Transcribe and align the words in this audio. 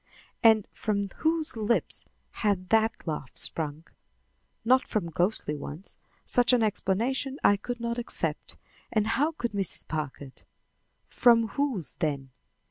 And 0.41 0.67
from 0.71 1.09
whose 1.17 1.55
lips 1.55 2.07
had 2.31 2.69
that 2.69 3.05
laugh 3.05 3.37
sprung? 3.37 3.85
Not 4.65 4.87
from 4.87 5.11
ghostly 5.11 5.55
ones. 5.55 5.95
Such 6.25 6.53
an 6.53 6.63
explanation 6.63 7.37
I 7.43 7.55
could 7.55 7.79
not 7.79 7.99
accept, 7.99 8.57
and 8.91 9.05
how 9.05 9.33
could 9.33 9.51
Mrs. 9.51 9.87
Packard? 9.87 10.41
From 11.07 11.49
whose, 11.49 11.93
then? 11.97 12.31